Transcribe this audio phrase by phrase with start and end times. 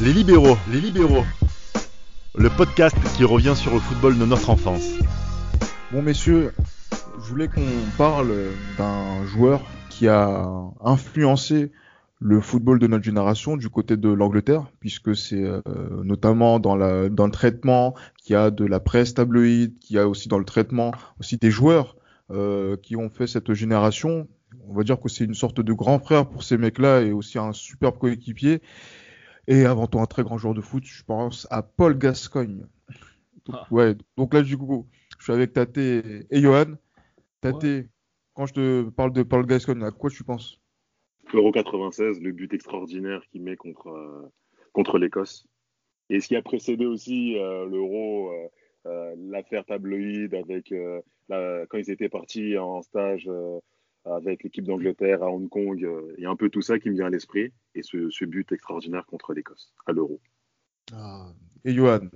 [0.00, 1.24] Les libéraux, les libéraux.
[2.36, 4.88] Le podcast qui revient sur le football de notre enfance.
[5.90, 6.52] Bon messieurs,
[7.20, 8.32] je voulais qu'on parle
[8.78, 10.48] d'un joueur qui a
[10.84, 11.72] influencé
[12.20, 15.62] le football de notre génération du côté de l'Angleterre, puisque c'est euh,
[16.04, 19.98] notamment dans, la, dans le traitement qu'il y a de la presse tabloïde, qu'il y
[19.98, 21.96] a aussi dans le traitement aussi des joueurs
[22.30, 24.28] euh, qui ont fait cette génération.
[24.68, 27.36] On va dire que c'est une sorte de grand frère pour ces mecs-là et aussi
[27.40, 28.62] un superbe coéquipier.
[29.50, 32.66] Et avant tout un très grand joueur de foot, je pense à Paul Gascogne.
[33.50, 33.66] Ah.
[33.70, 34.86] Ouais, donc là du coup,
[35.18, 36.74] je suis avec Tate et, Johan.
[37.40, 37.86] Tate,
[38.34, 40.60] quand je te parle de Paul Gascogne, à quoi tu penses?
[41.32, 44.30] Euro 96, le but extraordinaire qu'il met contre, euh,
[44.72, 45.46] contre l'Écosse.
[46.10, 48.30] Et ce qui a précédé aussi euh, l'Euro,
[48.86, 50.74] euh, l'affaire tabloïde avec
[51.30, 53.30] quand ils étaient partis en stage
[54.16, 55.86] avec l'équipe d'Angleterre à Hong Kong.
[56.16, 57.52] Il y a un peu tout ça qui me vient à l'esprit.
[57.74, 60.20] Et ce, but extraordinaire contre l'Écosse à l'Euro.
[60.92, 61.32] Ah.
[61.64, 62.08] Et Johan?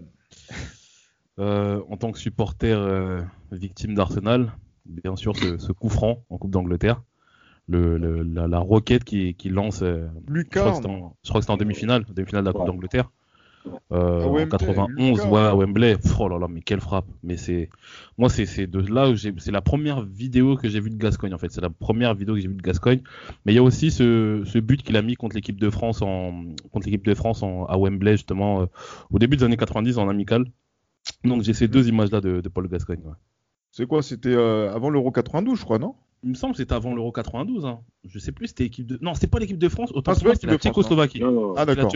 [1.39, 4.53] En tant que supporter victime d'Arsenal,
[4.87, 7.03] bien sûr ce, coup franc en Coupe d'Angleterre
[7.69, 9.83] le, la, la, roquette qui, qui lance.
[9.83, 13.11] Euh, je crois que c'était en, demi-finale, demi-finale de la Coupe d'Angleterre.
[13.93, 15.97] Euh, en 91, ouais, à Wembley.
[16.19, 17.07] Oh là là, mais quelle frappe!
[17.23, 17.69] Mais c'est,
[18.19, 21.35] moi, c'est de là où j'ai, c'est la première vidéo que j'ai vue de Gascogne
[21.35, 21.51] en fait.
[21.53, 23.01] C'est la première vidéo que j'ai vue de Gascogne.
[23.45, 26.03] Mais il y a aussi ce, ce but qu'il a mis contre l'équipe de France
[26.03, 28.67] en, contre l'équipe de France en, à Wembley justement euh,
[29.11, 30.45] au début des années 90 en amical.
[31.25, 33.01] Donc j'ai ces deux images là de, de Paul Gascogne.
[33.05, 33.15] Ouais.
[33.71, 34.03] C'est quoi?
[34.03, 35.95] C'était euh, avant l'Euro 92, je crois, non?
[36.25, 37.67] Il me semble que c'était avant l'Euro 92.
[37.67, 37.81] Hein.
[38.05, 38.97] Je sais plus, c'était l'équipe de.
[39.01, 39.91] Non, c'était pas l'équipe de France.
[39.93, 41.21] Autant ah, c'était la Tchécoslovaquie.
[41.57, 41.93] Ah, d'accord.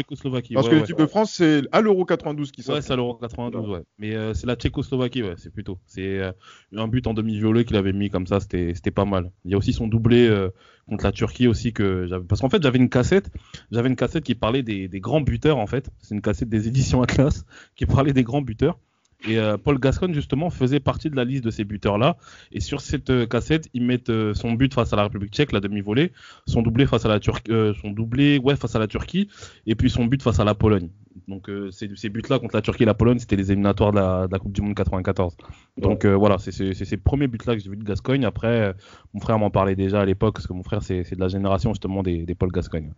[0.55, 3.69] Parce que l'équipe de France, c'est à l'Euro 92 qui Ouais, c'est à l'Euro 92,
[3.69, 3.83] ouais.
[3.99, 5.79] Mais euh, c'est la Tchécoslovaquie, ouais, c'est plutôt.
[5.87, 6.33] C'est euh,
[6.75, 9.31] un but en demi-violet qu'il avait mis comme ça, c'était pas mal.
[9.45, 10.51] Il y a aussi son doublé euh,
[10.89, 12.25] contre la Turquie aussi que j'avais.
[12.25, 13.31] Parce qu'en fait, j'avais une cassette.
[13.71, 15.89] J'avais une cassette qui parlait des, des grands buteurs, en fait.
[16.01, 17.45] C'est une cassette des éditions Atlas
[17.77, 18.79] qui parlait des grands buteurs.
[19.25, 22.17] Et euh, Paul Gascogne, justement, faisait partie de la liste de ces buteurs-là.
[22.53, 25.53] Et sur cette euh, cassette, ils mettent euh, son but face à la République tchèque,
[25.53, 26.13] la demi-volée,
[26.47, 29.29] son doublé face à la Turquie, son doublé, ouais, face à la Turquie,
[29.67, 30.91] et puis son but face à la Pologne.
[31.29, 34.27] Donc ces, ces buts-là contre la Turquie et la Pologne, c'était les éliminatoires de la,
[34.27, 35.37] de la, Coupe du Monde 94.
[35.79, 38.25] Donc voilà, c'est ces premiers buts-là que j'ai vu de Gascogne.
[38.25, 38.75] Après,
[39.15, 41.73] mon frère m'en parlait déjà à l'époque, parce que mon frère, c'est de la génération
[41.73, 42.93] justement des, des Paul Gascogne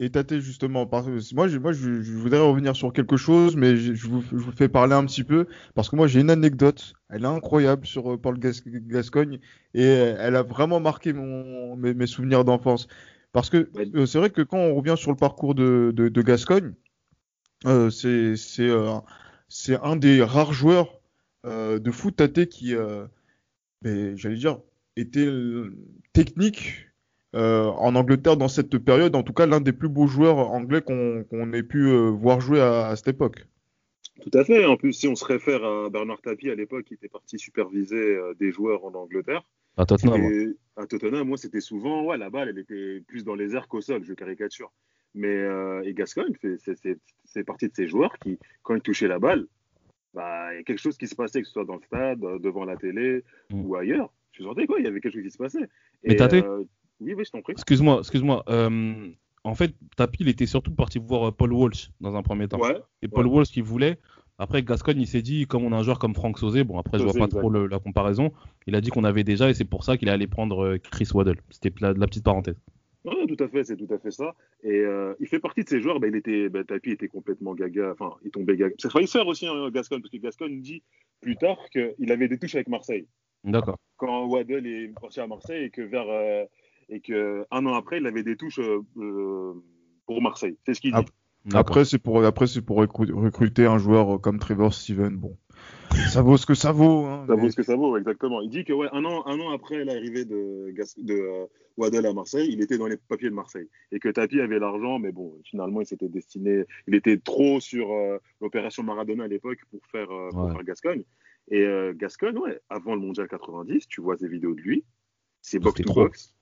[0.00, 0.86] et tâter justement.
[0.86, 4.22] Parce que moi, je, moi je, voudrais revenir sur quelque chose, mais je, vous,
[4.52, 8.12] fais parler un petit peu parce que moi j'ai une anecdote, elle est incroyable sur
[8.12, 9.38] euh, Paul Gascogne
[9.74, 12.88] et elle a vraiment marqué mon, mes, souvenirs d'enfance.
[13.32, 16.74] Parce que euh, c'est vrai que quand on revient sur le parcours de, de, Gascogne,
[17.66, 18.98] euh, c'est euh,
[19.82, 21.00] un des rares joueurs
[21.44, 22.74] de foot tâté qui,
[23.82, 24.60] j'allais dire,
[24.96, 25.28] était
[26.12, 26.87] technique
[27.34, 30.80] euh, en Angleterre dans cette période, en tout cas l'un des plus beaux joueurs anglais
[30.80, 33.46] qu'on ait pu euh, voir jouer à, cette époque.
[34.22, 34.64] Tout à fait.
[34.64, 38.16] En plus, si on se réfère à Bernard Tapie à l'époque, qui était parti superviser
[38.16, 39.42] euh, des joueurs en Angleterre.
[39.76, 40.54] À Tottenham.
[40.76, 43.82] À Tottenham, moi, c'était souvent, ouais, la balle, elle était plus dans les airs qu'au
[43.82, 44.72] sol, je caricature.
[45.14, 45.46] Mais
[45.84, 46.34] et Gascogne,
[47.24, 49.46] c'est parti de ces joueurs qui, quand ils touchaient la balle,
[50.14, 52.20] bah, il y a quelque chose qui se passait, que ce soit dans le stade,
[52.40, 53.66] devant la télé mm.
[53.66, 54.12] ou ailleurs.
[54.32, 54.80] Tu sentais quoi?
[54.80, 55.68] Il y avait quelque chose qui se passait.
[56.04, 56.16] Mais et,
[57.00, 57.52] oui, oui, je t'en prie.
[57.52, 58.44] Excuse-moi, excuse-moi.
[58.48, 59.08] Euh,
[59.44, 62.60] en fait, Tapi, il était surtout parti voir euh, Paul Walsh dans un premier temps.
[63.02, 63.98] et Paul Walsh qui voulait.
[64.40, 66.98] Après, Gascogne, il s'est dit, comme on a un joueur comme Franck Sauzé, bon, après,
[66.98, 68.32] je vois pas trop la comparaison.
[68.66, 71.08] Il a dit qu'on avait déjà, et c'est pour ça qu'il allait prendre euh, Chris
[71.12, 71.38] Waddle.
[71.50, 72.56] C'était la, petite parenthèse.
[73.04, 74.34] Oui, tout à fait, c'est tout à fait ça.
[74.62, 74.82] Et
[75.20, 78.16] il fait partie de ces joueurs, ben, il était, ben, Tapi était complètement gaga, enfin,
[78.24, 78.74] il tombait gaga.
[78.78, 80.82] Ça failli faire aussi, hein, Gascogne, parce que Gascogne dit
[81.20, 83.06] plus tard qu'il avait des touches avec Marseille.
[83.44, 83.78] D'accord.
[83.96, 86.06] Quand Waddle est parti à Marseille et que vers
[86.88, 89.54] et qu'un an après, il avait des touches euh, euh,
[90.06, 90.56] pour Marseille.
[90.66, 91.02] C'est ce qu'il dit.
[91.54, 95.16] Après, c'est pour, après, c'est pour recruter un joueur comme Trevor Steven.
[95.16, 95.38] Bon,
[96.10, 97.06] ça vaut ce que ça vaut.
[97.06, 98.42] Hein, ça vaut ce que ça vaut, exactement.
[98.42, 101.46] Il dit que ouais, un an, un an après l'arrivée de, de euh,
[101.78, 104.98] Waddle à Marseille, il était dans les papiers de Marseille et que Tapi avait l'argent,
[104.98, 107.88] mais bon, finalement, il s'était destiné, il était trop sur
[108.40, 111.04] l'opération Maradona à l'époque pour faire, pour faire Gascogne.
[111.50, 114.84] Et Gascogne, ouais, avant le Mondial 90, tu vois des vidéos de lui,
[115.40, 116.37] c'est box to box.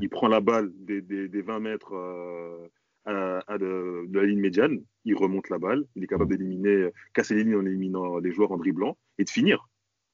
[0.00, 2.68] Il prend la balle des, des, 20 mètres euh,
[3.04, 6.36] à, de, la ligne médiane, il remonte la balle, il est capable mm.
[6.36, 9.68] d'éliminer, casser les lignes en éliminant les joueurs en dribblant et de finir.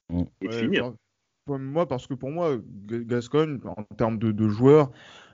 [0.08, 0.22] Mm.
[0.40, 0.94] Et de finir.
[1.46, 2.56] moi, parce que pour moi,
[2.88, 4.90] Gascogne, en termes de, de joueurs,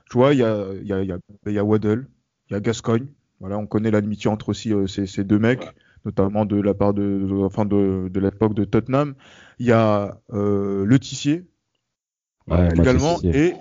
[0.09, 2.07] tu vois, il y a, y, a, y a Waddle,
[2.49, 3.07] il y a Gascogne.
[3.39, 5.63] Voilà, on connaît l'amitié entre aussi euh, ces, ces, deux mecs,
[6.05, 9.15] notamment de la part de, enfin de, de l'époque de Tottenham.
[9.59, 11.45] Il y a euh, Le Tissier,
[12.49, 13.53] également, et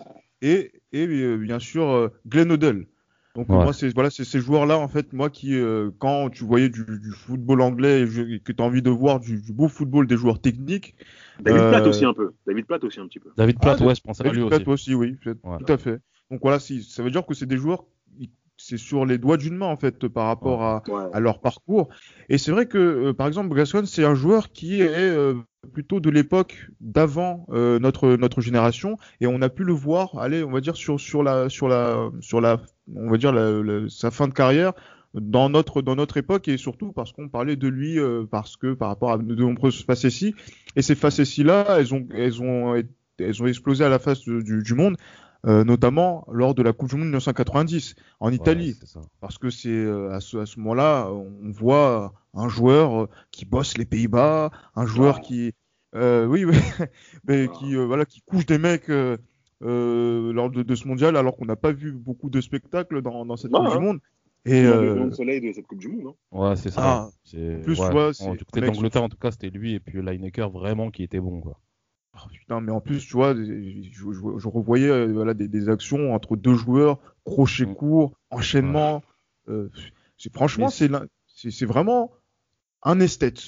[0.47, 2.87] et, et euh, bien sûr euh, Glenn Odell.
[3.35, 3.57] Donc Ouais.
[3.65, 6.71] moi c'est voilà c'est ces joueurs là en fait moi qui euh, quand tu voyais
[6.71, 9.69] du, du football anglais et je- que tu as envie de voir du, du beau
[9.69, 10.95] football des joueurs techniques
[11.43, 12.33] David Euh, Platt aussi un peu.
[12.47, 13.29] David Platt aussi un petit peu.
[13.37, 14.91] David Platt, Ah, ouais, je pense à David lui Platt aussi.
[14.91, 16.01] aussi oui tout à fait.
[16.31, 17.85] Donc voilà si ça veut dire que c'est des joueurs
[18.59, 21.11] c'est sur les doigts d'une main en fait par rapport à Ouais.
[21.13, 21.89] à leur parcours.
[22.31, 25.35] Et c'est vrai que, euh, par exemple, Gascoigne, c'est un joueur qui est euh,
[25.67, 30.43] plutôt de l'époque d'avant euh, notre notre génération, et on a pu le voir, allez,
[30.45, 32.61] on va dire sur sur la sur la sur la,
[32.95, 33.35] on va dire
[33.89, 34.73] sa fin de carrière
[35.15, 38.75] dans notre dans notre époque, et surtout parce qu'on parlait de lui euh, parce que
[38.75, 40.35] par rapport à de nombreuses facéties,
[40.77, 42.83] et ces facéties là, elles ont elles ont
[43.19, 44.97] elles ont explosé à la face du monde.
[45.47, 49.69] Euh, notamment lors de la Coupe du Monde 1990 en Italie Ouais, parce que c'est
[49.69, 54.51] euh, à ce, à ce moment-là, on voit un joueur euh, qui bosse les Pays-Bas,
[54.75, 55.53] un joueur qui,
[55.95, 56.57] euh, oui, oui,
[57.29, 59.17] mais qui, euh, voilà, qui couche des mecs euh,
[59.63, 63.25] euh, lors de, de ce mondial, alors qu'on n'a pas vu beaucoup de spectacles dans,
[63.25, 63.79] dans cette Ouais, Coupe hein.
[63.79, 64.01] du Monde.
[64.49, 66.15] Et euh, le soleil de cette Coupe du Monde.
[66.33, 66.39] Hein.
[66.39, 66.81] Ouais, c'est ça.
[66.83, 67.91] Ah, C'est- plus, ouais.
[67.91, 71.03] Bon, c'est- du côté d'Angleterre, en tout cas, c'était lui et puis Lineker vraiment qui
[71.03, 71.59] était bon, quoi.
[72.17, 75.69] Oh, putain, mais en plus, tu vois, je, je- je revoyais euh, voilà, des, des
[75.69, 77.75] actions entre deux joueurs, crochet Mm.
[77.75, 79.03] court, enchaînement.
[79.49, 79.69] euh,
[80.19, 82.13] c'est franchement, c'est vraiment
[82.83, 83.41] un esthète.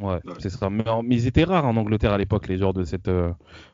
[0.00, 0.70] Ouais, c'est ça.
[0.70, 3.30] Mais, mais ils étaient rares en Angleterre à l'époque, les joueurs de cette, euh,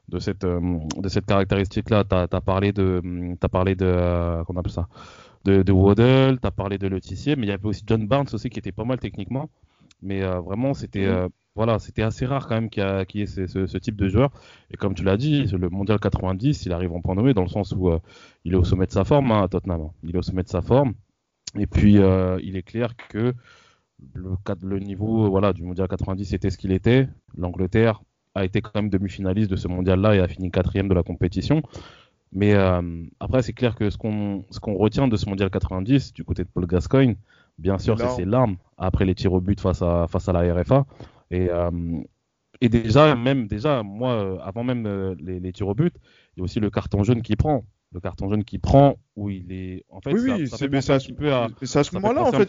[0.09, 2.05] de cette, de cette caractéristique-là.
[2.05, 4.89] T'as as parlé de, hum, t'as parlé de, euh, qu'on appelle ça,
[5.45, 8.50] de, de Waddle, t'as parlé de Letizier, mais il y avait aussi John Barnes aussi
[8.50, 9.49] qui était pas mal techniquement.
[10.03, 12.82] Mais euh, vraiment, c'était, euh, voilà, c'était assez rare quand même qu'il
[13.14, 14.31] y, ait ce, ce- ce type de joueur.
[14.70, 17.49] Et comme tu l'as dit, le mondial 90, il arrive en point nommé dans le
[17.49, 17.99] sens où euh,
[18.44, 19.90] il est au sommet de sa forme hein, à Tottenham.
[20.05, 20.94] Il est au sommet de sa forme.
[21.58, 23.34] Et puis, euh, il est clair que
[24.14, 27.08] le, niveau voilà, du mondial 90 était ce qu'il était.
[27.37, 28.02] L'Angleterre
[28.34, 31.62] a été quand même demi-finaliste de ce mondial-là et a fini quatrième de la compétition.
[32.32, 32.82] Mais euh,
[33.20, 34.44] après, c'est clair que ce qu'on
[34.76, 37.16] retient de ce mondial 90 du côté de Paul Gascoigne,
[37.58, 40.54] bien sûr, c'est ses larmes après les tirs au but face à, face à la
[40.54, 40.84] RFA.
[41.30, 41.70] Et, euh,
[42.60, 45.94] et déjà, même déjà, moi, euh, avant même euh, les, les tirs au but,
[46.36, 47.64] il y a aussi le carton jaune qu'il prend.
[47.92, 49.84] Le carton jaune qu'il prend où il est.
[49.88, 51.48] En fait, oui, ça, oui, c'est à, petit peu à,
[51.84, 52.48] ce moment-là en fait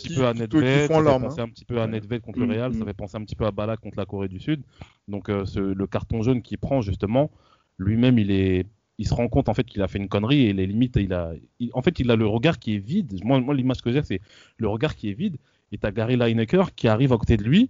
[0.82, 3.18] font ça fait penser un petit peu à Nedved contre le Real, ça fait penser
[3.18, 4.62] un petit peu à Balak contre la Corée du Sud.
[5.08, 7.32] Donc euh, ce- le carton jaune qu'il prend justement,
[7.78, 8.66] lui-même il est,
[8.98, 11.14] il se rend compte en fait qu'il a fait une connerie et les limites, il
[11.14, 13.14] a, il- en fait il a le regard qui est vide.
[13.24, 14.20] Moi, moi l'image que j'ai c'est
[14.58, 15.38] le regard qui est vide.
[15.72, 17.70] Et t'as Gary Lineker qui arrive à côté de lui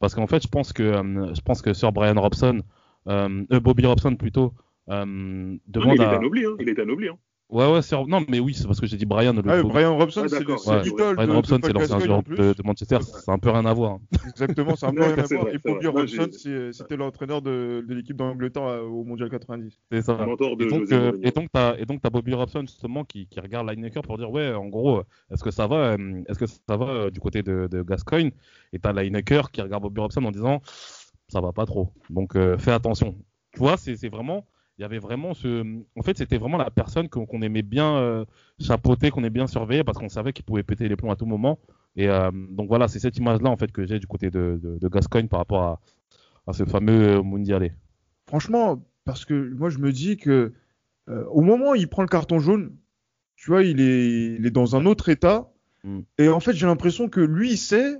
[0.00, 2.62] parce qu'en fait je pense que, euh, je pense que Sir Brian Robson,
[3.08, 4.54] euh, euh, Bobby Robson plutôt.
[4.88, 6.16] demande il est à...
[6.16, 6.44] anobli.
[6.44, 6.56] Hein.
[6.60, 7.08] Il est anobli.
[7.08, 7.18] Hein.
[7.54, 9.32] Ouais, ouais, Sir- non, mais oui, c'est parce que j'ai dit Brian.
[9.32, 10.82] Le Ah, Brian Robson, Ah, c'est c'est Ouais.
[10.82, 13.72] l'idole Brian de, Robson, c'est l'ancien joueur de, de Manchester, c'est un peu rien à
[13.72, 13.98] voir.
[14.26, 15.48] Exactement, c'est un peu rien à c'est voir.
[15.48, 19.78] Et c'est Bobby Robson, c'est- c'était l'entraîneur de, de l'équipe d'Angleterre euh, au Mondial 90.
[19.92, 20.18] C'est ça.
[20.58, 23.68] Et donc, euh, et donc, t'as, et donc, t'as Bobby Robson justement qui, qui regarde
[23.68, 26.76] Lineker pour dire ouais, en gros, euh, est-ce que ça va, euh, est-ce que ça
[26.76, 28.32] va euh, du côté de, de Gascoigne?
[28.72, 30.60] Et t'as Lineker qui regarde Bobby Robson en disant
[31.28, 31.92] ça va pas trop.
[32.10, 33.16] Donc, euh, fais attention.
[33.52, 34.46] Tu vois, c'est, c'est vraiment,
[34.78, 35.64] il y avait vraiment ce,
[35.96, 38.24] en fait, c'était vraiment la personne qu'on, aimait bien euh,
[38.60, 41.26] chapeauter, qu'on aimait bien surveiller parce qu'on savait qu'il pouvait péter les plombs à tout
[41.26, 41.58] moment.
[41.96, 44.78] Et euh, donc voilà, c'est cette image-là en fait que j'ai du côté de, de,
[44.78, 45.80] de Gascoigne par rapport à,
[46.46, 47.72] à ce fameux euh, mondialé.
[48.26, 50.52] Franchement, parce que moi je me dis que
[51.08, 52.76] euh, au moment où il prend le carton jaune,
[53.36, 55.52] tu vois, il est, il est dans un autre état.
[55.82, 56.00] Mm.
[56.18, 57.98] Et en fait, j'ai l'impression que lui, il sait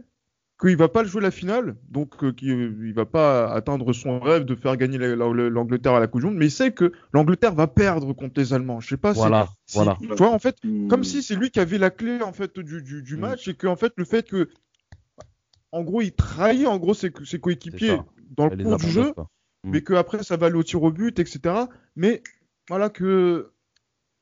[0.60, 2.48] qu'il va pas le jouer la finale, donc euh, qu'il
[2.84, 6.20] il va pas atteindre son rêve de faire gagner la- la- l'Angleterre à la Coupe
[6.20, 8.78] du Monde, mais il sait que l'Angleterre va perdre contre les Allemands.
[8.80, 9.14] Je sais pas.
[9.14, 9.48] si- Voilà.
[10.00, 10.86] Tu vois, en fait, Hmm.
[10.88, 13.20] comme si c'est lui qui avait la clé en fait du, du, du Mm.
[13.20, 14.48] match et que en fait le fait que
[15.72, 17.98] en gros il trahit en gros ses, coéquipiers
[18.36, 19.28] dans Elle le cours du jeu quoi.
[19.64, 21.64] mais que après ça va aller au tir au but etc
[21.96, 22.22] mais
[22.68, 23.50] voilà que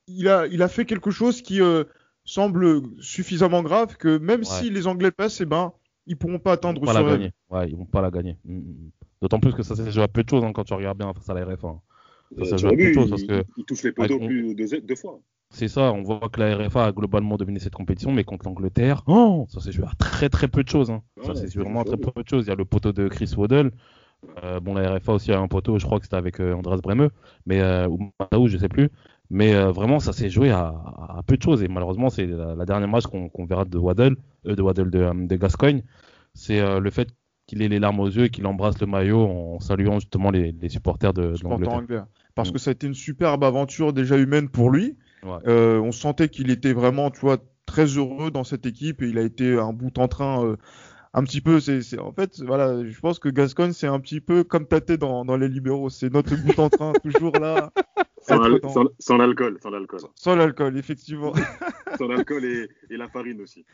[0.07, 1.83] il a il a fait quelque chose qui euh,
[2.25, 4.45] semble suffisamment grave que même Ouais.
[4.45, 5.73] si les Anglais passent eh ben
[6.07, 7.31] ils pourront pas Ils atteindre vont pas ce la gagner.
[7.49, 8.37] Ouais, ils vont pas la gagner.
[8.45, 8.91] Mm, mm, mm.
[9.21, 11.13] D'autant plus que ça s'est joué à peu de choses hein, quand tu regardes bien
[11.13, 11.67] face à la RFA.
[11.67, 11.81] hein.
[12.43, 14.19] Ça tu joue à l'as peu de vu, choses parce que il touche les poteaux
[14.19, 15.19] plus deux, deux fois.
[15.49, 19.03] c'est ça, on voit que la RFA a globalement dominé cette compétition, mais contre l'Angleterre,
[19.07, 20.89] oh, ça s'est joué à très très peu de choses.
[20.91, 21.03] hein.
[21.21, 22.45] ça Ouais, s'est c'est joué vraiment à très peu de choses.
[22.45, 23.71] Il y a le poteau de Chris Waddle.
[24.43, 26.77] Euh, bon, la RFA aussi a un poteau, je crois que c'était avec euh, Andreas
[26.81, 27.11] Bremeux,
[27.45, 28.89] mais euh, ou Mataou, je sais plus.
[29.33, 31.63] Mais euh, vraiment, ça s'est joué à, à peu de choses.
[31.63, 34.99] Et malheureusement, c'est la, la dernière match qu'on verra de Waddle, euh, de Waddle de,
[34.99, 35.81] euh, de Gascogne,
[36.35, 37.09] c'est euh, le fait
[37.47, 40.51] qu'il ait les larmes aux yeux et qu'il embrasse le maillot en saluant justement les,
[40.51, 42.05] les supporters de, de l'Angleterre.
[42.35, 42.53] Parce Mm.
[42.53, 44.97] que ça a été une superbe aventure déjà humaine pour lui.
[45.23, 45.51] Ouais.
[45.51, 49.23] On sentait qu'il était vraiment, tu vois, très heureux dans cette équipe et il a
[49.23, 50.55] été un bout en train.
[51.13, 54.43] un petit peu, c'est, en fait, voilà, je pense que Gascogne, c'est un petit peu
[54.43, 55.89] comme Tate dans, dans les libéraux.
[55.89, 57.71] C'est notre bout en train, toujours là.
[58.27, 59.99] Sans, l'alcool, sans l'alcool.
[60.15, 61.33] sans l'alcool, effectivement.
[61.97, 63.65] Sans l'alcool et, et la farine aussi.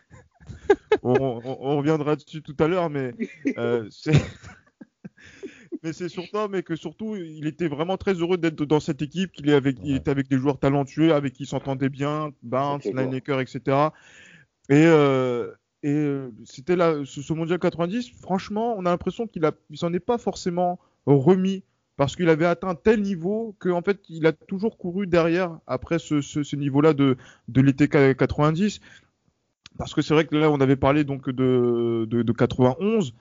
[1.04, 3.14] on, on- on reviendra dessus tout à l'heure, mais
[3.58, 4.12] euh, c'est.
[5.82, 9.32] Mais c'est surtout, mais que surtout, il était vraiment très heureux d'être dans cette équipe,
[9.32, 12.82] qu'il est avec, il était avec des joueurs talentueux, avec qui il s'entendait bien, Barnes.
[12.92, 13.62] Lineker, etc.
[14.68, 15.54] Et, euh,
[15.84, 19.94] et euh, c'était là, ce, ce mondial 90, franchement, on a l'impression qu'il a, s'en
[19.94, 21.64] est pas forcément remis
[22.00, 26.00] parce qu'il avait atteint tel niveau que en fait, il a toujours couru derrière après
[26.00, 27.18] ce, ce, ce niveau-là de,
[27.50, 28.80] de l'été 90.
[29.78, 33.14] Parce que c'est vrai que là, on avait parlé donc de, de, de 91,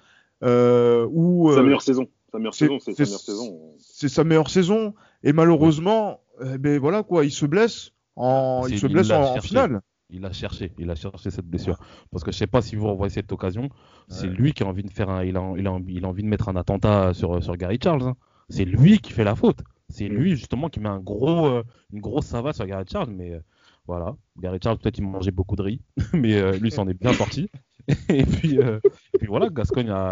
[0.44, 2.06] euh, où Sa euh, meilleure saison.
[2.30, 3.60] Sa meilleure c'est- saison, c'est c'est- sa meilleure saison.
[3.78, 4.94] c'est sa meilleure saison,
[5.24, 9.08] et malheureusement, eh ben voilà quoi, il se blesse en, C'est- il se il blesse
[9.08, 9.80] l'a en, finale.
[10.10, 11.78] Il a cherché, il a cherché cette blessure.
[12.12, 13.68] Parce que je sais pas si vous revoyez cette occasion,
[14.08, 14.32] c'est Ouais.
[14.34, 16.28] lui qui a envie de faire un, il a, il a, il a envie de
[16.28, 18.02] mettre un attentat sur, sur Gary Charles.
[18.04, 18.16] hein.
[18.48, 19.58] C'est lui qui fait la faute.
[19.88, 20.12] C'est Mm.
[20.14, 21.62] lui justement qui met un gros, euh,
[21.92, 23.10] une grosse savate sur Gary Charles.
[23.10, 23.40] Mais euh,
[23.86, 25.80] voilà, Gary Charles peut-être il mangeait beaucoup de riz,
[26.14, 27.48] mais euh, lui s'en est bien sorti.
[28.10, 28.80] et puis, euh,
[29.14, 30.10] et puis voilà, Gascogne a.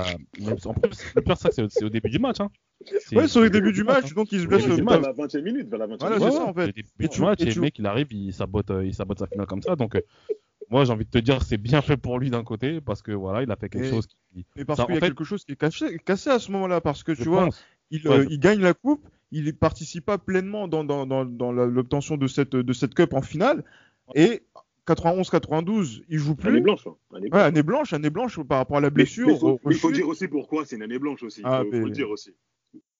[0.64, 2.40] En plus, le pire ça, c'est au- c'est au début du match.
[2.40, 2.48] Hein.
[2.86, 4.62] C'est- Ouais, sur le c'est au début du match, donc il se blesse.
[4.62, 5.02] C'est du euh, vers match.
[5.02, 6.32] la 20e minute, vers la 20e Voilà, minute.
[6.32, 6.66] c'est ça, en fait.
[6.68, 8.70] Le début Et du tu- match, et et, tu- le mec, il arrive, il sabote,
[8.70, 9.76] euh, il sabote sa finale comme ça.
[9.76, 10.00] Donc, euh,
[10.70, 13.12] moi, j'ai envie de te dire, c'est bien fait pour lui d'un côté, parce que
[13.12, 14.16] voilà, il a fait quelque Et- chose qui.
[14.56, 16.50] Mais parce Ça, qu'il y a fait- quelque chose qui est caché, cassé à ce
[16.52, 19.54] moment-là, parce que je tu vois, pense, il, Ouais, euh, il gagne la coupe, il
[19.56, 23.22] participe pas pleinement dans, dans, dans, dans la- l'obtention de cette, de cette cup en
[23.22, 23.64] finale,
[24.14, 24.42] et
[24.86, 26.60] 91-92, il joue Année plus.
[26.62, 26.86] blanche.
[26.86, 26.94] hein.
[27.12, 27.42] Année Ouais, blanche.
[27.42, 29.26] année blanche, année blanche par rapport à la blessure.
[29.26, 29.98] mais il faut, au mais il faut refus.
[30.00, 31.40] dire aussi pourquoi c'est une année blanche aussi.
[31.40, 32.34] Il Ah, faut, mais- faut le dire aussi.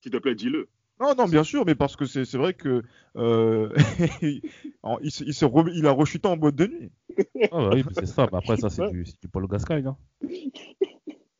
[0.00, 0.68] S'il te plaît, dis-le.
[0.98, 2.82] Non, non, bien sûr, mais parce que c'est vrai que
[3.16, 3.68] euh,
[4.22, 6.90] il, s'est- il, s'est re- il a rechuté en boîte de nuit.
[7.52, 8.26] Ah bah oui, mais c'est ça.
[8.26, 8.90] Bah après, ça, c'est Ouais.
[8.90, 9.86] du, du Paulo Gascogne.
[9.86, 9.96] Hein.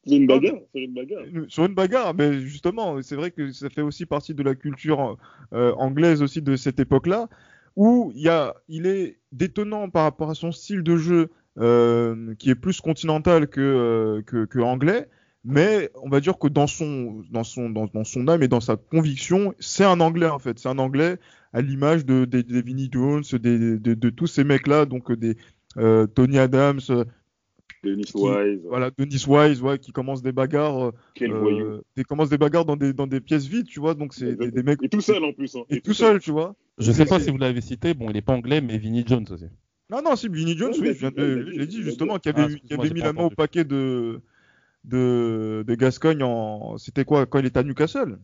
[0.07, 0.61] C'est une bagarre.
[0.73, 1.23] C'est une bagarre.
[1.49, 5.17] Sur une bagarre, mais justement, c'est vrai que ça fait aussi partie de la culture
[5.53, 7.29] euh, anglaise aussi de cette époque-là,
[7.75, 12.35] où il, y a, il est détonnant par rapport à son style de jeu euh,
[12.39, 15.09] qui est plus continental que, euh, que, que anglais,
[15.45, 18.61] mais on va dire que dans son, dans son, dans, dans son âme et dans
[18.61, 20.59] sa conviction, c'est un anglais en fait.
[20.59, 21.19] C'est un anglais
[21.53, 25.37] à l'image de, des des Vinnie Jones, des, de, de tous ces mecs-là, donc des
[25.79, 26.81] euh, Tony Adams,
[27.85, 28.61] euh, Dennis Qui- Wise.
[28.65, 30.87] voilà, Dennis Wise, ouais, qui commence des bagarres.
[30.87, 31.83] euh, Quel euh, voyou.
[31.97, 33.95] des commence des bagarres dans des dans des pièces vides, tu vois.
[33.95, 35.55] Donc c'est des, des mecs Et tout seul en plus.
[35.57, 35.65] hein.
[35.71, 36.55] et tout seul, tu vois.
[36.79, 39.27] Je sais pas si vous l'avez cité, bon, il est pas anglais, mais Vinnie Jones
[39.31, 39.47] aussi.
[39.91, 42.75] Non non, si Vinnie Jones, Ouais, oui, je l'ai dit justement, qui avait, Ah, qui
[42.75, 44.21] avait mis la main au paquet de
[44.85, 48.19] de de Gascogne en, c'était quoi quand il était à Newcastle.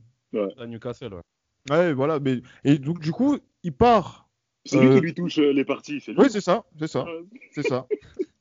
[0.59, 1.21] À Newcastle, ouais.
[1.71, 2.19] Ouais, voilà.
[2.21, 4.29] Mais et donc du coup, il part.
[4.65, 6.01] C'est lui Euh, qui lui touche euh, les parties.
[6.01, 6.21] c'est lui.
[6.21, 7.11] Oui, c'est ça, c'est ça, Ouais.
[7.53, 7.87] c'est ça.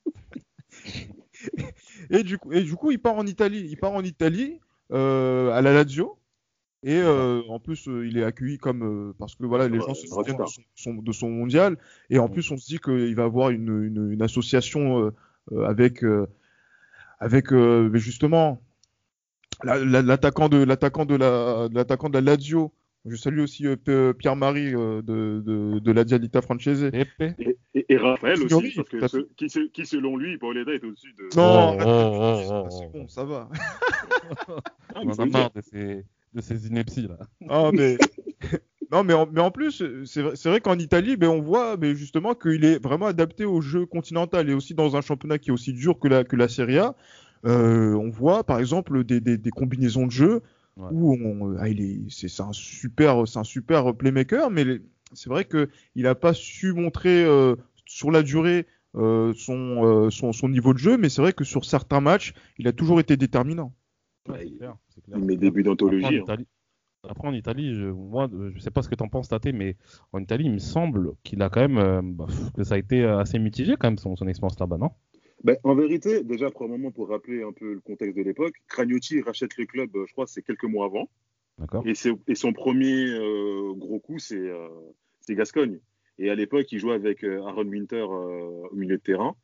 [2.10, 3.66] et du coup, et du coup, il part en Italie.
[3.70, 4.60] Il part en Italie
[4.92, 6.18] euh, à la Lazio.
[6.84, 9.94] Et euh, en plus, euh, il est accueilli comme euh, parce que voilà, les gens
[9.94, 11.78] se souviennent de son, son- de son mondial.
[12.10, 15.10] Et en plus, on se dit qu'il va avoir une, une, une association euh,
[15.52, 16.26] euh, avec euh,
[17.20, 18.60] avec euh, justement
[19.62, 22.72] la- la- l'attaquant de l'attaquant de la l'attaquant de la Lazio.
[23.04, 26.84] Je salue aussi euh, P- Pierre-Marie euh, de, de, de la Dialita Francese.
[26.92, 27.04] Et,
[27.74, 30.72] et- et Raphaël aussi, parce tout que à ce- qui, se- qui, selon lui, Paoletta
[30.72, 31.24] est au-dessus de.
[31.36, 33.48] Non, Oh, arrête, oh, oh, c'est bon, ça va.
[34.94, 36.04] Ah, On en a marre de ces,
[36.34, 37.18] de ces inepties là.
[37.48, 37.96] Ah, mais
[38.92, 42.34] non, mais en, mais en plus, c'est vrai, qu'en Italie, ben, on voit mais justement
[42.34, 45.72] qu'il est vraiment adapté au jeu continental et aussi dans un championnat qui est aussi
[45.72, 46.94] dur que la, que la Serie A.
[47.44, 50.42] Euh, on voit par exemple des, des, des combinaisons de jeu
[50.76, 50.90] Ouais.
[50.90, 54.64] où on, ah, il est, c'est c'est un super, c'est un super playmaker, mais
[55.12, 60.10] c'est vrai que il a pas su montrer euh, sur la durée euh, son, euh,
[60.10, 63.00] son son niveau de jeu, mais c'est vrai que sur certains matchs, il a toujours
[63.00, 63.74] été déterminant.
[64.28, 65.18] Ouais, clair, c'est clair.
[65.18, 66.14] il met des buts Après, en d'anthologie.
[66.18, 66.24] hein.
[66.24, 66.46] Italie,
[67.08, 69.76] après, en Italie, je, moi, je sais pas ce que t'en penses, Tate, mais
[70.12, 72.26] en Italie, il me semble qu'il a quand même, euh, bah,
[72.56, 74.90] que ça a été assez mitigé quand même son, son expérience là-bas, non?
[75.44, 78.54] Ben, en vérité, déjà, pour un moment, pour rappeler un peu le contexte de l'époque,
[78.68, 81.08] Cragnotti rachète le club, euh, je crois, c'est quelques mois avant.
[81.58, 81.84] D'accord.
[81.86, 81.92] Et,
[82.28, 84.68] et son premier euh, gros coup, c'est euh,
[85.28, 85.80] Gascogne.
[86.18, 89.34] Et à l'époque, il jouait avec euh, Aaron Winter euh, au milieu de terrain.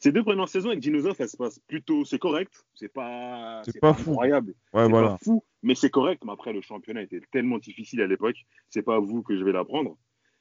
[0.00, 2.04] Ces deux premières saisons avec Dinosaur, elles se passent plutôt.
[2.04, 2.52] C'est correct.
[2.74, 4.10] C'est pas, C'est pas fou.
[4.10, 4.54] incroyable.
[4.72, 5.10] Ouais, c'est voilà.
[5.10, 6.22] pas fou, mais c'est correct.
[6.26, 8.36] Mais après, le championnat était tellement difficile à l'époque.
[8.68, 9.96] C'est pas à vous que je vais l'apprendre.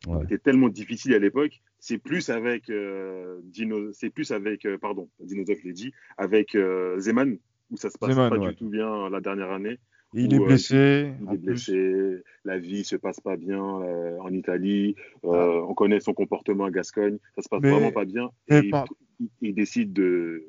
[0.07, 0.19] Ouais.
[0.23, 1.61] C'était tellement difficile à l'époque.
[1.79, 6.55] C'est plus avec euh, Dino, c'est plus avec, euh, pardon, Dinosaur, je l'ai dit, avec
[6.55, 7.37] euh, Zeman
[7.71, 8.49] où ça se passe Zeman, pas ouais.
[8.49, 9.77] du tout bien la dernière année.
[10.13, 11.11] Il est euh, blessé.
[11.21, 14.95] Il est blessé, la vie se passe pas bien euh, en Italie.
[15.23, 18.29] euh, On connaît son comportement à Gascogne, ça se passe Mais- vraiment pas bien.
[18.49, 18.71] Et il,
[19.19, 20.43] il- il décide de,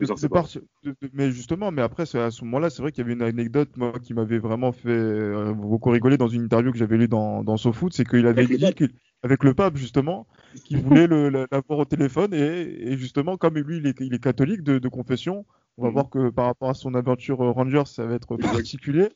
[0.00, 3.04] de partir- de- de- mais justement, mais après, à ce moment-là, c'est vrai qu'il y
[3.04, 6.78] avait une anecdote moi, qui m'avait vraiment fait euh, beaucoup rigoler dans une interview que
[6.78, 8.92] j'avais lue dans, dans SoFoot, c'est qu'il avait dit qu'il-
[9.24, 10.26] avec le pape justement,
[10.66, 14.62] qu'il voulait l'avoir au téléphone et, et justement, comme lui, il est, il est catholique
[14.62, 15.44] de, de confession,
[15.76, 15.94] on va Mhm.
[15.94, 19.08] voir que par rapport à son aventure euh, Rangers, ça va être particulier.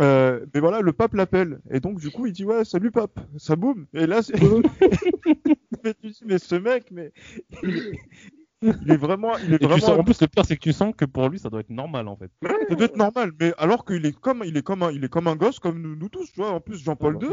[0.00, 3.18] Euh, mais voilà, le pape l'appelle et donc du coup, il dit ouais, salut pape,
[3.36, 3.86] ça boum.
[3.94, 4.34] Et là, c'est-
[5.84, 7.12] mais tu dis mais ce mec, mais
[8.62, 10.62] il est vraiment, il est Et tu vraiment sens, en plus, le pire, c'est que
[10.62, 12.30] tu sens que pour lui, ça doit être normal, en fait.
[12.68, 15.08] ça doit être normal, mais alors qu'il est comme, il est comme un, il est
[15.08, 16.50] comme un gosse, comme nous, nous tous, tu vois.
[16.50, 17.28] En plus, Jean-Paul II.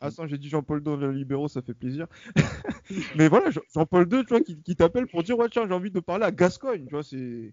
[0.00, 2.06] Ah, ça, j'ai dit Jean-Paul II dans les libéraux, ça fait plaisir.
[3.16, 5.74] mais voilà, Jean- Jean-Paul II, tu vois, qui, qui t'appelle pour dire, ouais, tiens, j'ai
[5.74, 7.52] envie de parler à Gascogne, tu vois, c'est.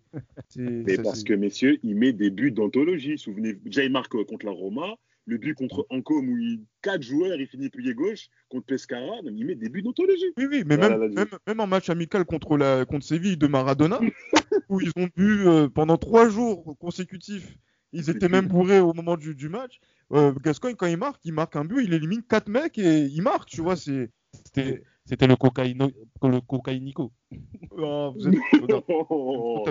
[0.56, 3.18] Mais ça, parce que, messieurs, il met des buts d'anthologie.
[3.18, 4.96] Souvenez-vous, marque euh, contre la Roma,
[5.26, 9.34] le but contre Ancôme où il quatre joueurs, il finit plié gauche, contre Pescara, donc
[9.36, 10.34] il met des buts d'anthologie.
[10.38, 13.48] Oui, oui, mais Voilà, même, même, même en match amical contre, la, contre Séville de
[13.48, 14.00] Maradona,
[14.70, 17.58] où ils ont bu euh, pendant trois jours consécutifs,
[17.92, 19.80] ils étaient même bourrés au moment du, du match.
[20.12, 23.22] Euh, Gascogne, quand il marque, il marque un but, il élimine quatre mecs et il
[23.22, 24.12] marque, tu vois, c'est.
[24.46, 25.92] C'était, c'était le cocaïno,
[26.22, 27.12] le cocaïnico.
[27.78, 29.64] Oh, vous êtes- Oh,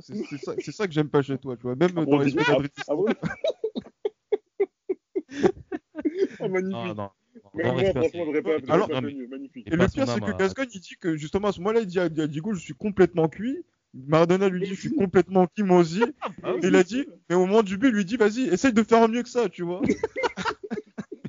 [0.00, 1.74] c'est ça, c'est ça que j'aime pas chez toi, tu vois.
[1.74, 2.36] Même Ah dans bon, les
[2.88, 3.06] ah bon?
[6.40, 6.96] Ah, magnifique.
[6.96, 7.10] Non.
[7.54, 9.28] Moi, franchement, pas, j'aurais Alors- pas non, mais- tenu.
[9.28, 9.66] Magnifique.
[9.66, 10.36] Et le pire, c'est que.
[10.36, 13.28] Gascogne, il dit que justement à ce moment-là, il dit à, Diego, je suis complètement
[13.28, 13.64] cuit.
[13.94, 16.02] Maradona lui dit, je suis complètement cuit, moi aussi.
[16.62, 18.82] Et il a dit, mais au moment du but, il lui dit, vas-y, essaye de
[18.82, 19.80] faire mieux que ça, tu vois.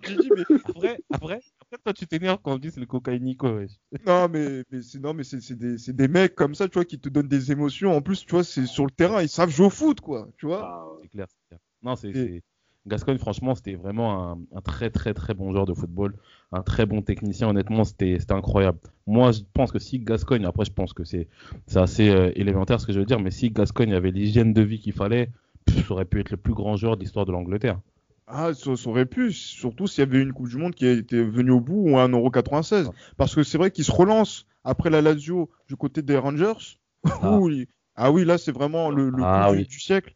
[0.07, 3.47] J'ai dit, mais Après, après, après, toi, tu t'énerves quand on dit c'est le cocaïnico,
[3.57, 3.71] wesh.
[4.07, 6.75] non, mais, mais c'est non, mais c'est c'est des, c'est des mecs comme ça, tu
[6.75, 7.91] vois, qui te donnent des émotions.
[7.95, 10.47] En plus, tu vois, c'est sur le terrain, ils savent jouer au foot, quoi, tu
[10.47, 10.61] vois.
[10.63, 11.59] Ah, C'est clair, c'est clair.
[11.83, 12.41] Non, c'est, Et- c'est-
[12.87, 16.15] Gascogne, franchement, c'était vraiment un, un très, très, très bon joueur de football.
[16.51, 18.79] Un très bon technicien, honnêtement, c'était, incroyable.
[19.05, 21.27] Moi, je pense que si Gascogne, après, je pense que c'est,
[21.75, 24.79] assez euh, élémentaire ce que je veux dire, mais si Gascogne avait l'hygiène de vie
[24.79, 25.29] qu'il fallait,
[25.65, 27.79] pff, ça aurait pu être le plus grand joueur de l'histoire de l'Angleterre.
[28.27, 31.23] Ah, ça, ça aurait pu, surtout s'il y avait une Coupe du Monde qui était
[31.23, 32.87] venue au bout ou un Euro 96.
[32.87, 32.93] Ouais.
[33.17, 36.77] Parce que c'est vrai qu'il se relance après la Lazio du côté des Rangers.
[37.03, 37.31] Ah.
[37.37, 37.67] où il-
[38.01, 40.13] ah oui, là, c'est vraiment le, le Ah coup du siècle.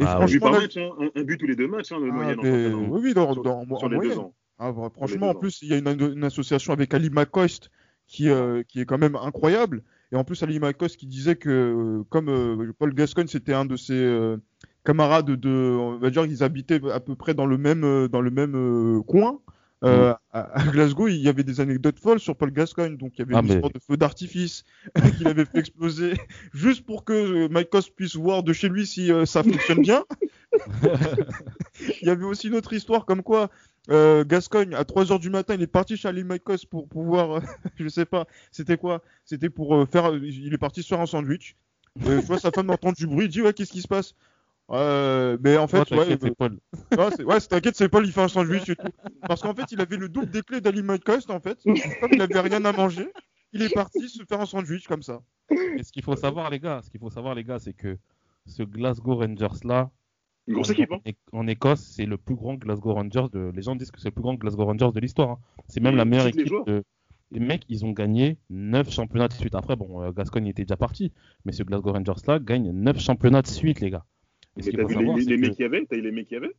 [0.00, 1.98] Ah un but franchement, par match, hein, un, un but tous les deux matchs, hein,
[2.00, 4.34] le ah, mais- oui, oui, dans, Sur- dans- en sur les deux ans.
[4.58, 7.70] Ah, bah, franchement, en plus, il y a une, une association avec Ali McCoist
[8.06, 9.82] qui, euh, qui est quand même incroyable.
[10.12, 13.64] Et en plus, Ali McCoist qui disait que, euh, comme euh, Paul Gascogne, c'était un
[13.64, 14.36] de ses euh,
[14.84, 18.30] camarades de, on va dire, qu'ils habitaient à peu près dans le même, dans le
[18.30, 19.40] même coin.
[19.84, 22.96] Euh, à, à Glasgow, il y avait des anecdotes folles sur Paul Gascogne.
[22.96, 24.64] Donc, il y avait Ah, une mais- histoire de feu d'artifice
[25.18, 26.14] qu'il avait fait exploser
[26.54, 29.82] juste pour que euh, Mike Cost puisse voir de chez lui si euh, ça fonctionne
[29.82, 30.04] bien.
[32.02, 33.50] Il y avait aussi une autre histoire comme quoi
[33.90, 37.32] euh, Gascogne, à 3 heures du matin, il est parti chez Ali Maikos pour pouvoir,
[37.32, 37.40] euh,
[37.76, 39.02] je sais pas, c'était quoi?
[39.24, 41.56] C'était pour euh, faire, il est parti se faire un sandwich.
[42.02, 44.14] Tu vois, sa femme entend du bruit, il dit ouais, qu'est-ce qui se passe?
[44.70, 46.58] Euh, mais en fait, ouais, c'est Paul.
[46.96, 48.86] ouais, c'est- ouais, c'est- t'inquiète, c'est Paul, il fait un sandwich et tout.
[49.28, 51.58] Parce qu'en fait, il avait le double des clés d'Ali Maikos, en fait.
[52.00, 53.08] Comme il avait rien à manger,
[53.52, 55.20] il est parti se faire un sandwich comme ça.
[55.50, 57.98] Et ce qu'il faut savoir, les gars, ce qu'il faut savoir, les gars, c'est que
[58.46, 59.90] ce Glasgow Rangers là,
[60.46, 60.90] Une grosse en, équipe,
[61.32, 63.26] en Écosse, c'est le plus grand Glasgow Rangers.
[63.32, 63.50] De...
[63.54, 65.30] Les gens disent que c'est le plus grand Glasgow Rangers de l'histoire.
[65.30, 65.38] hein.
[65.68, 66.52] C'est même Et la meilleure les équipe.
[66.66, 66.82] De...
[67.30, 69.54] Les mecs, ils ont gagné 9 championnats de suite.
[69.54, 71.12] Après, bon, euh, Gascogne était déjà parti,
[71.44, 74.04] mais ce Glasgow Rangers là gagne 9 championnats de suite, les gars.
[74.56, 76.00] Et Mais t'as vu savoir, les, c'est les que- mecs qu'il y avait T'as eu
[76.00, 76.54] les mecs qu'il y avait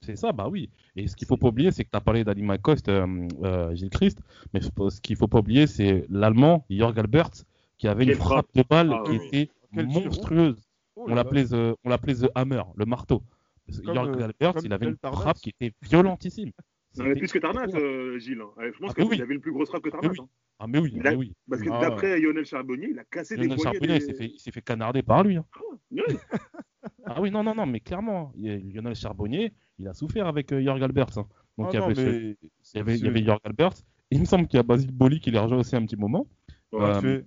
[0.00, 0.68] c'est ça, bah oui.
[0.96, 3.06] Et ce qu'il faut pas oublier, c'est que tu as parlé d'Ali McCoist, euh,
[3.42, 4.18] euh, Gilles Christ,
[4.52, 7.30] mais ce qu'il faut pas oublier, c'est l'Allemand, Jörg Albert,
[7.78, 8.54] qui avait une frappe frappe.
[8.54, 9.26] de balle Ah qui oui.
[9.28, 10.60] était Quel monstrueuse.
[10.96, 13.22] Oh On l'appelait The, on l'appelait The Hammer, le marteau.
[13.66, 15.20] Parce que Comme, Jörg euh, Albert, comme il avait une Tarnas.
[15.22, 16.50] frappe qui était violentissime.
[16.98, 18.42] Non, mais plus que Tarnas, euh, Gilles.
[18.42, 18.50] hein.
[18.58, 19.22] Ouais, Je pense Ah, qu'il oui.
[19.22, 20.10] avait une plus grosse frappe que Tarnas.
[20.10, 20.18] oui.
[20.20, 20.28] hein.
[20.58, 21.32] Ah mais oui, Il a- mais oui.
[21.48, 23.72] Parce que Ah, d'après Lionel Charbonnier, il a cassé des Lionel poignets.
[23.78, 25.36] Charbonnier, des- il s'est fait, fait canarder par lui.
[25.38, 25.46] hein.
[27.04, 30.26] Ah oui, non, non, non, mais clairement, il y a- Lionel Charbonnier, il a souffert
[30.26, 31.16] avec euh, Jörg Albert.
[31.18, 31.26] hein.
[31.58, 33.40] Donc Ah il y non, avait, mais il y avait, il y c'est- avait Jörg
[33.44, 33.72] Albert.
[34.10, 36.26] Il me semble qu'il y a Basile Boli qui l'a rejoint aussi un petit moment.
[36.72, 37.24] Ouais, Euh, fait-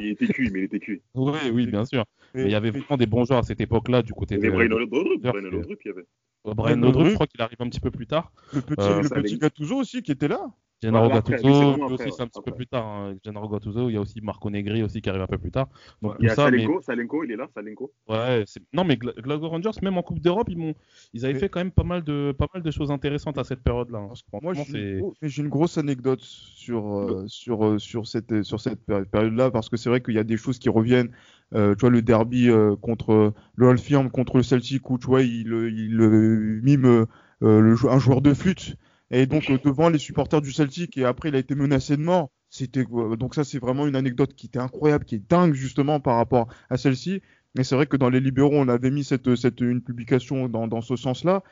[0.00, 1.02] Il était cuit, mais il était cuit.
[1.14, 2.04] Oui, oui, bien sûr.
[2.34, 4.68] Mais il y avait vraiment des bons joueurs à cette époque-là du côté de Brian
[4.68, 6.06] Laudrup, Brian Laudrup, il y avait.
[6.54, 7.06] Brian Laudrup.
[7.08, 8.32] Je crois qu'il arrive un petit peu plus tard.
[8.54, 10.50] le petit, Euh, le petit Gattuso aussi qui était là.
[10.84, 12.86] Gennaro après, Gattuso, après, aussi c'est un petit peu plus tard.
[12.86, 13.14] hein.
[13.24, 15.68] Gennaro Gattuso, il y a aussi Marco Negri aussi qui arrive un peu plus tard.
[16.02, 17.92] Donc Il y tout a ça, mais Salenko, Salenko, il est là, Salenko.
[18.08, 20.74] ouais, c'est- non mais Gla- Glasgow Rangers, même en Coupe d'Europe, ils m'ont,
[21.12, 23.44] ils avaient Mais- fait quand même pas mal de, pas mal de choses intéressantes à
[23.44, 23.98] cette période-là.
[23.98, 24.12] hein.
[24.42, 28.80] Moi, j'ai c'est- une, j'ai grosse anecdote sur, euh, sur, euh, sur cette, sur cette
[28.84, 31.10] péri- période-là, parce que c'est vrai qu'il y a des choses qui reviennent.
[31.54, 35.22] Euh, tu vois, le derby euh, contre le Halfiam contre le Celtic, où tu vois,
[35.22, 38.76] il, il euh, mime euh, le un joueur de flûte.
[39.10, 42.02] Et donc, euh, devant les supporters du Celtic, et après, il a été menacé de
[42.02, 42.30] mort.
[42.50, 42.84] C'était
[43.18, 46.46] donc ça c'est vraiment une anecdote qui était incroyable, qui est dingue justement par rapport
[46.70, 47.20] à celle-ci.
[47.56, 50.68] Mais c'est vrai que dans les libéraux on avait mis cette, cette une publication dans,
[50.68, 51.42] dans ce sens-là.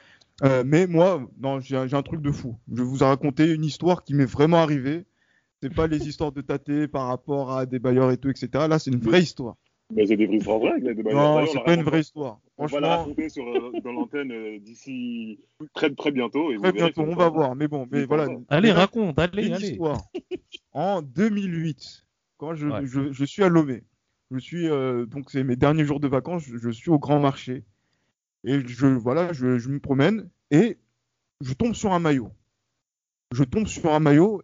[0.45, 2.57] Euh, mais moi, non, j'ai un truc de fou.
[2.73, 5.05] Je vous ai raconté une histoire qui m'est vraiment arrivée.
[5.61, 8.67] C'est pas les histoires de tâter par rapport à des bailleurs et tout, etc.
[8.69, 9.57] Là, c'est une vraie histoire.
[9.95, 10.81] Mais c'est des vraies histoires vraies.
[11.13, 12.41] Non, c'est pas une vraie histoire.
[12.59, 15.39] On va la raconter sur, euh, dans l'antenne euh, d'ici
[15.75, 16.53] très, très bientôt.
[16.53, 17.55] Et très bientôt, on va voir.
[17.57, 18.29] Mais bon, mais voilà.
[18.49, 19.71] Allez, raconte, allez, une allez.
[19.71, 20.01] histoire.
[20.73, 22.07] En 2008,
[22.39, 22.87] quand je, Ouais.
[22.87, 23.85] je, je suis à Lomé,
[24.31, 27.21] je suis euh, donc c'est mes derniers jours de vacances, je, je suis au Grand
[27.21, 27.65] Marché
[28.45, 30.79] et je voilà, je, je me promène et
[31.43, 32.31] je tombe sur un maillot.
[33.33, 34.43] Je tombe sur un maillot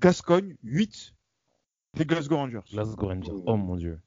[0.00, 1.14] Gascogne 8
[1.96, 2.60] des Glasgow Rangers.
[2.72, 3.32] Glasgow Rangers.
[3.46, 3.98] Oh mon dieu.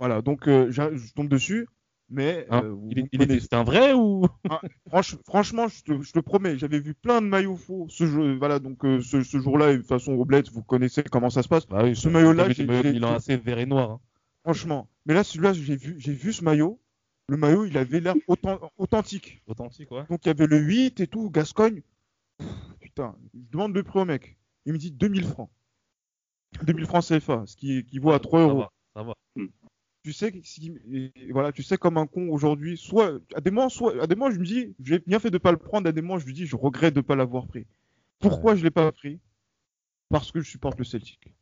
[0.00, 1.68] Voilà, donc euh, je tombe dessus,
[2.08, 4.24] mais Hein, euh, il, est- il était, c'était un vrai ou?
[4.90, 8.36] Franch- franchement, je te, je te promets, j'avais vu plein de maillots faux ce jeu,
[8.38, 11.48] voilà, donc euh, ce, ce jour-là, de toute façon, Roblette, vous connaissez comment ça se
[11.48, 11.66] passe.
[11.68, 13.90] Bah oui, Ce maillot-là, j'ai j'ai- Milan assez vert et noir.
[13.90, 14.00] hein.
[14.42, 14.88] Franchement.
[15.04, 16.80] Mais là, celui-là, j'ai vu, j'ai vu ce maillot.
[17.28, 19.42] Le maillot, il avait l'air authent- authentique.
[19.46, 20.04] Authentique, ouais.
[20.08, 21.82] Donc, il y avait le 8 et tout, Gascogne.
[22.38, 22.48] Pff,
[22.80, 24.38] Putain, je demande le prix au mec.
[24.64, 25.50] Il me dit 2000 francs.
[26.62, 28.58] 2000 francs CFA, ce qui équivaut à 3 Ça euros.
[28.60, 29.14] va, ça va.
[30.02, 33.50] Tu sais, que si- et voilà, tu sais, comme un con aujourd'hui, soit, à des
[33.50, 35.88] moments, soit, à des moments, je me dis, j'ai bien fait de pas le prendre,
[35.88, 37.66] à des moments, je me dis, je regrette de pas l'avoir pris.
[38.20, 39.20] Pourquoi je l'ai pas pris?
[40.10, 41.34] Parce que je supporte le Celtic.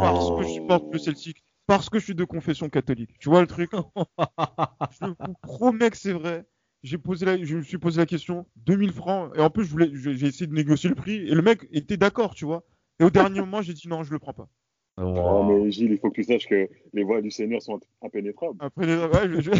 [0.00, 1.44] Parce que je supporte le Celtic.
[1.66, 3.18] Parce que je suis de confession catholique.
[3.18, 3.70] Tu vois le truc?
[4.90, 6.46] Je vous promets que c'est vrai.
[6.82, 9.32] J'ai posé la, je me suis posé la question, 2000 francs.
[9.36, 11.14] Et en plus, je voulais, j'ai essayé de négocier le prix.
[11.16, 12.64] Et le mec était d'accord, tu vois.
[13.00, 14.48] Et au dernier moment, j'ai dit non, je le prends pas.
[14.96, 18.56] Ah, mais Gilles, il faut que tu saches que les voies du Seigneur sont impénétrables.
[18.60, 19.50] Après, les- ouais, je, je-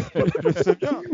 [0.43, 1.01] je sais bien.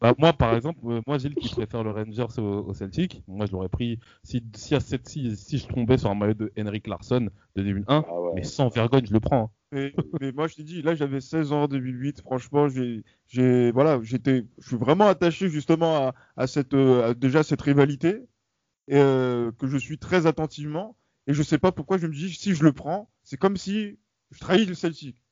[0.00, 3.44] Bah, moi, par exemple, euh, moi, Gilles qui préfère le Rangers au, au Celtic, moi,
[3.44, 6.50] je l'aurais pris si, si, à cette, si, si je tombais sur un maillot de
[6.58, 8.30] Henrik Larsson de 2001, Ah ouais.
[8.36, 9.42] mais sans vergogne, je le prends.
[9.44, 9.50] hein.
[9.72, 12.22] Mais, mais moi, je t'ai dit, là, j'avais 16 ans en 2008.
[12.22, 17.14] Franchement, j'ai, j'ai, voilà, j'étais, je suis vraiment attaché justement à, à cette, euh, à
[17.14, 18.22] déjà cette rivalité
[18.88, 20.96] et, euh, que je suis très attentivement.
[21.26, 23.98] Et je sais pas pourquoi je me dis, si je le prends, c'est comme si
[24.30, 25.22] je trahis le Celtic.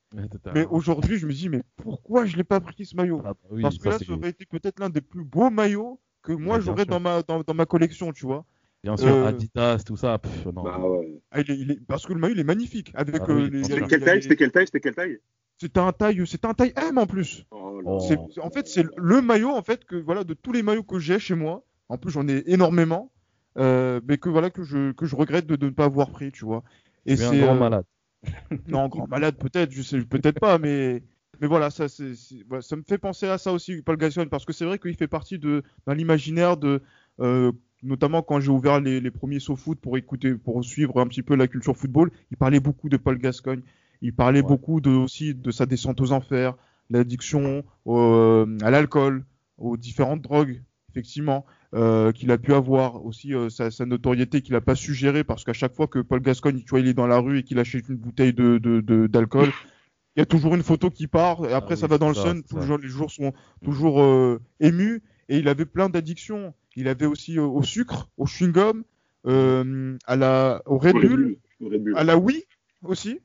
[0.54, 3.20] Mais aujourd'hui, je me dis, mais pourquoi je l'ai pas pris ce maillot?
[3.24, 5.50] Ah, bah oui, Parce que ça, là, ça aurait été peut-être l'un des plus beaux
[5.50, 8.44] maillots que moi j'aurais dans ma, dans, dans ma collection, tu vois.
[8.82, 10.18] Bien sûr, Euh, Adidas, tout ça.
[10.18, 10.62] pff, non.
[10.62, 11.20] Bah ouais.
[11.30, 12.92] Ah, il est- il est- parce que le maillot, il est magnifique.
[12.94, 13.64] Avec, Ah oui, euh, les-.
[13.64, 14.22] C'était quelle a taille?
[14.22, 14.66] C'était quelle taille?
[14.66, 15.18] C'était quelle taille?
[15.60, 17.44] C'était un taille, c'était un taille M en plus.
[17.50, 18.28] Oh Oh.
[18.42, 21.18] en fait, c'est le maillot en fait que voilà de tous les maillots que j'ai
[21.18, 21.64] chez moi.
[21.88, 23.10] En plus, j'en ai énormément,
[23.58, 26.32] euh, mais que voilà que je que je regrette de, de ne pas avoir pris,
[26.32, 26.64] tu vois.
[27.06, 27.84] Et es un c'est grand euh, malade.
[28.66, 31.02] non grand malade peut-être, je sais peut-être pas, mais
[31.40, 34.28] mais voilà ça c'est c'est- voilà, ça me fait penser à ça aussi Paul Gascoigne
[34.28, 36.82] parce que c'est vrai qu'il fait partie de dans l'imaginaire de
[37.20, 41.22] euh, notamment quand j'ai ouvert les, les premiers foot pour écouter pour suivre un petit
[41.22, 43.62] peu la culture football, il parlait beaucoup de Paul Gascoigne.
[44.00, 44.46] Il parlait Ouais.
[44.46, 46.54] beaucoup de, aussi de sa descente aux enfers,
[46.90, 49.24] l'addiction euh, à l'alcool,
[49.58, 54.54] aux différentes drogues, effectivement, euh, qu'il a pu avoir, aussi euh, sa, sa notoriété qu'il
[54.54, 56.94] a pas su gérer, parce qu'à chaque fois que Paul Gascogne, tu vois, il est
[56.94, 59.50] dans la rue et qu'il achète une bouteille de de- de- d'alcool,
[60.16, 62.08] il y a toujours une photo qui part, et après Ah ça oui, va dans
[62.08, 66.54] le sun, toujours, les jours sont toujours euh, émus, et il avait plein d'addictions.
[66.76, 68.82] Il avait aussi euh, au sucre, au chewing-gum,
[69.26, 71.36] euh, à la, au Red Au Red Bull, Bull.
[71.60, 71.98] Au Red Bull.
[71.98, 72.44] à la Wii
[72.82, 73.20] aussi.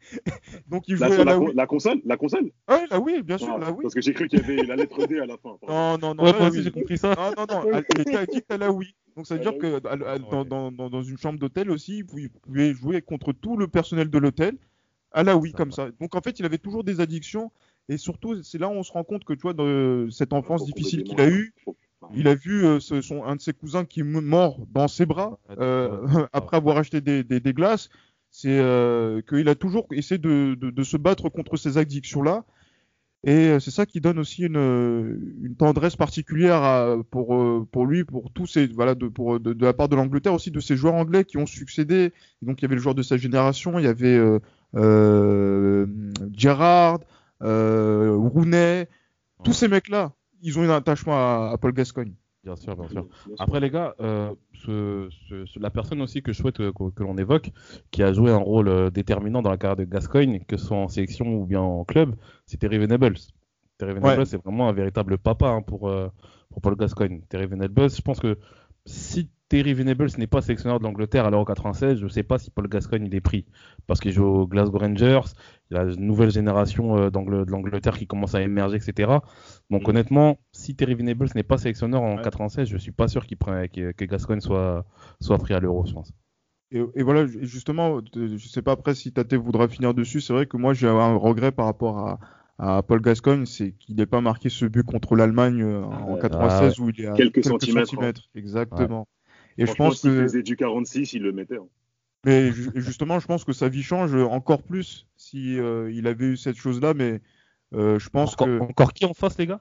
[0.68, 1.54] Donc il jouait à la, la con- Wii.
[1.54, 3.82] la console La console Ouais, la Wii, bien sûr, Ah, la Wii.
[3.82, 5.56] Parce que j'ai cru qu'il y avait la lettre D à la fin.
[5.66, 7.14] Non, non, non, Ouais, moi aussi, j'ai compris ça.
[7.36, 8.94] Non, non, non, elle- il était addict à la Wii.
[9.16, 10.44] Donc ça veut Ah, dire que à- à- dans, Ouais.
[10.48, 14.10] dans, dans, dans une chambre d'hôtel aussi, vous vous pouvez jouer contre tout le personnel
[14.10, 14.56] de l'hôtel
[15.12, 15.74] à la Wii Ça comme va.
[15.74, 15.88] ça.
[16.00, 17.50] Donc en fait, il avait toujours des addictions
[17.88, 20.60] et surtout, c'est là où on se rend compte que tu vois, dans cette enfance
[20.60, 21.54] Faut qu'on difficile qu'il a eue,
[22.14, 25.06] il a vu euh, ce- son, un de ses cousins qui est mort dans ses
[25.06, 25.98] bras Ouais, euh,
[26.32, 27.88] après avoir acheté des, des, des glaces.
[28.38, 32.44] C'est euh, qu'il a toujours essayé de, de, de se battre contre ces addictions-là.
[33.24, 37.66] Et euh, c'est ça qui donne aussi une, euh, une tendresse particulière à- pour, euh,
[37.72, 40.50] pour lui, pour tous ces, voilà, de, pour, de, de la part de l'Angleterre aussi,
[40.50, 42.12] de ces joueurs anglais qui ont succédé.
[42.42, 44.38] Et donc il y avait le joueur de sa génération, il y avait euh,
[44.76, 45.86] euh,
[46.34, 47.00] Gerrard,
[47.42, 48.86] euh, Rooney,
[49.44, 52.12] tous ces mecs-là, ils ont un attachement à, à Paul Gascogne.
[52.46, 53.06] Bien sûr, bien sûr.
[53.38, 56.90] Après les gars, euh, ce, ce- ce- la personne aussi que je souhaite euh, que,
[56.90, 57.50] que l'on évoque,
[57.90, 60.76] qui a joué un rôle euh, déterminant dans la carrière de Gascoigne, que ce soit
[60.76, 62.14] en sélection ou bien en club,
[62.46, 63.16] c'est Terry Venables.
[63.78, 64.24] Terry Venables, Ouais.
[64.26, 66.08] c'est vraiment un véritable papa hein, pour, euh,
[66.50, 67.20] pour Paul Gascoigne.
[67.28, 68.38] Terry Venables, je pense que
[68.86, 72.38] si Terry Venables n'est pas sélectionneur de l'Angleterre à l'Euro 96, je ne sais pas
[72.38, 73.46] si Paul Gascoigne il est pris.
[73.86, 75.20] Parce qu'il joue aux Glasgow Rangers,
[75.70, 79.22] il y a une nouvelle génération euh, de l'Angleterre qui commence à émerger, etc.
[79.70, 79.90] Donc Mhm.
[79.90, 82.22] honnêtement, si Terry Venables n'est pas sélectionneur en Ouais.
[82.22, 84.84] 96, je suis pas sûr qu'il prenne, que, que Gascoigne soit,
[85.20, 86.12] soit pris à l'Euro, je pense.
[86.72, 90.20] Et, et voilà, justement, de- je sais pas après si Tate voudra finir dessus.
[90.20, 92.18] C'est vrai que moi j'ai un regret par rapport à,
[92.58, 96.20] à Paul Gascoigne, c'est qu'il n'ait pas marqué ce but contre l'Allemagne euh, en Ouais.
[96.20, 98.12] 96 où il est à Quelques centimètres, hein.
[98.34, 99.06] exactement.
[99.58, 101.56] Et je pense que, faisait du 46, il le mettait.
[101.56, 101.66] hein.
[102.24, 106.26] mais ju- justement, je pense que sa vie change encore plus si euh, il avait
[106.26, 106.92] eu cette chose-là.
[106.94, 107.20] Mais
[107.74, 109.60] euh, je pense encore, que, encore qui en face, les gars?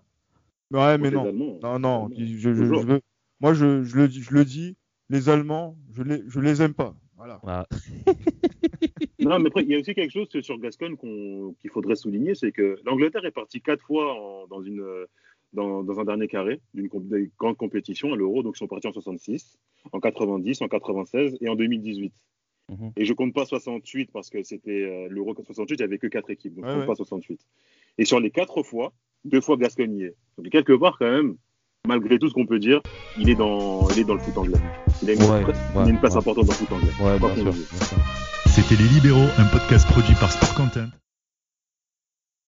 [0.71, 2.07] Ouais, mais non, Allemands, non, non.
[2.09, 2.37] les Allemands.
[2.37, 2.81] Je, je- Toujours.
[2.81, 3.01] je veux-
[3.39, 4.75] moi, je, je le dis, je le dis,
[5.09, 6.95] les Allemands, je les, je les aime pas.
[7.17, 7.39] Voilà.
[7.45, 7.65] Ah,
[9.29, 12.51] Non, mais après, il y a aussi quelque chose sur Gascogne qu'il faudrait souligner, c'est
[12.51, 14.83] que l'Angleterre est partie quatre fois en- dans, une,
[15.53, 18.43] dans, dans un dernier carré d'une comp- des grandes compétitions à l'Euro.
[18.43, 19.57] Donc, ils sont partis en 66,
[19.91, 22.13] en 90, en 96 et en 2018.
[22.69, 22.91] Mhm.
[22.97, 26.07] Et je compte pas 68 parce que c'était euh, l'Euro 68, il n'y avait que
[26.07, 26.55] quatre équipes.
[26.55, 26.87] Donc, Ouais, je compte ouais.
[26.87, 27.39] pas 68.
[27.99, 28.91] Et sur les quatre fois,
[29.23, 30.15] deux fois Gascogne y est.
[30.37, 31.35] Donc, quelque part, quand même,
[31.87, 32.81] malgré tout ce qu'on peut dire,
[33.19, 34.84] il est dans, il est dans le foot anglais.
[35.05, 35.41] Il a une, Ouais,
[35.73, 36.17] il a ouais, une place ouais.
[36.19, 36.89] importante dans le foot anglais.
[36.99, 37.51] ouais.
[38.47, 40.87] C'était Les Libéraux, un podcast produit par Sport Content.